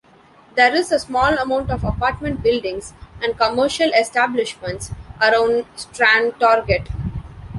[0.55, 4.89] There is a small amount of apartment buildings and commercial establishments
[5.21, 6.87] around Strandtorget.